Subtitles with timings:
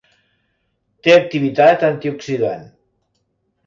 [1.09, 2.69] Té activitat antioxidant.